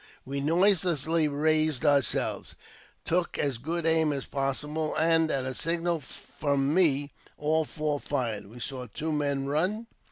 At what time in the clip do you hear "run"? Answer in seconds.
9.45-9.85